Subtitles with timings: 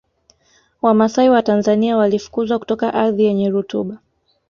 [0.81, 3.97] Wamasai wa Tanzania walifukuzwa kutoka ardhi yenye rutuba